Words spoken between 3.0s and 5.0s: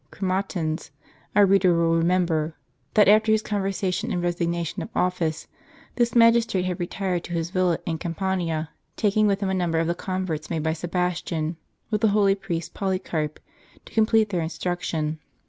after his conversion and resignation of